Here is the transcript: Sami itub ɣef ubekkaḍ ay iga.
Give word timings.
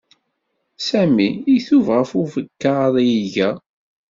Sami 0.87 1.29
itub 1.55 1.87
ɣef 1.97 2.09
ubekkaḍ 2.21 2.93
ay 3.01 3.11
iga. 3.21 3.51